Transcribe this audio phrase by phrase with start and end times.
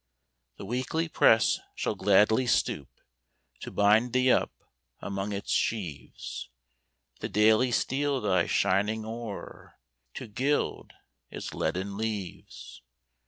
[0.57, 2.89] The Weekly press shall gladly stoop
[3.59, 4.51] To bind thee up
[4.99, 6.49] among its sheaves;
[7.19, 9.75] The Daily steal thy shining ore,
[10.15, 10.93] To gild
[11.29, 12.81] its leaden leaves.